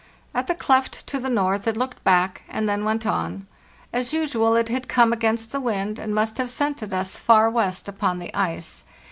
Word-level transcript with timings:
At 0.33 0.47
the 0.47 0.55
cleft 0.55 1.05
to 1.05 1.19
the 1.19 1.29
north 1.29 1.67
it 1.67 1.77
looked 1.77 2.03
back, 2.03 2.41
and 2.49 2.67
then 2.67 2.83
went 2.83 3.05
on. 3.05 3.45
As 3.93 4.13
usual 4.13 4.55
it 4.55 4.67
had 4.67 4.87
come 4.87 5.13
against 5.13 5.51
the 5.51 5.61
wind, 5.61 5.99
and 5.99 6.15
must 6.15 6.39
have 6.39 6.49
scented 6.49 6.91
us 6.91 7.17
far 7.19 7.51
west 7.51 7.87
upon 7.87 8.17
the 8.17 8.33
ice. 8.33 8.83